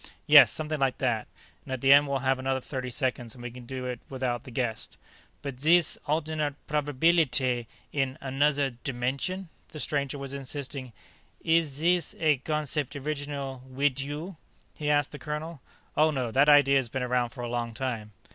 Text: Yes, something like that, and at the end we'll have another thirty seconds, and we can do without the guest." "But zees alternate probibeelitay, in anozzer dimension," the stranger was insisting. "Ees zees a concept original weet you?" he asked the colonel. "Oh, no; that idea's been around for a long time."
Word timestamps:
Yes, 0.25 0.49
something 0.49 0.79
like 0.79 0.97
that, 0.97 1.27
and 1.63 1.71
at 1.71 1.79
the 1.81 1.93
end 1.93 2.07
we'll 2.07 2.17
have 2.25 2.39
another 2.39 2.59
thirty 2.59 2.89
seconds, 2.89 3.35
and 3.35 3.43
we 3.43 3.51
can 3.51 3.67
do 3.67 3.95
without 4.09 4.45
the 4.45 4.49
guest." 4.49 4.97
"But 5.43 5.59
zees 5.59 5.95
alternate 6.07 6.55
probibeelitay, 6.65 7.67
in 7.93 8.17
anozzer 8.19 8.77
dimension," 8.83 9.49
the 9.67 9.79
stranger 9.79 10.17
was 10.17 10.33
insisting. 10.33 10.91
"Ees 11.43 11.67
zees 11.67 12.15
a 12.17 12.37
concept 12.37 12.95
original 12.95 13.61
weet 13.69 14.01
you?" 14.01 14.37
he 14.75 14.89
asked 14.89 15.11
the 15.11 15.19
colonel. 15.19 15.61
"Oh, 15.95 16.09
no; 16.09 16.31
that 16.31 16.49
idea's 16.49 16.89
been 16.89 17.03
around 17.03 17.29
for 17.29 17.41
a 17.43 17.47
long 17.47 17.75
time." 17.75 18.11